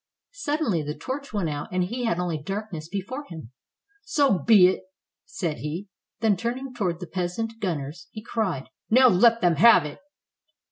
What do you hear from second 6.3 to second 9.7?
turning toward the peasant gun ners, he cried: "Now let them